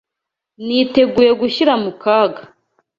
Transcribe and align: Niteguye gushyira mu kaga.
Niteguye 0.65 1.31
gushyira 1.41 1.73
mu 1.83 1.91
kaga. 2.01 2.41